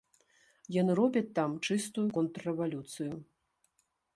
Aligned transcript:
Яны 0.81 0.95
робяць 0.99 1.31
там 1.39 1.51
чыстую 1.67 2.07
контррэвалюцыю. 2.17 3.13